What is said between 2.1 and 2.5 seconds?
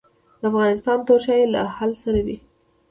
وي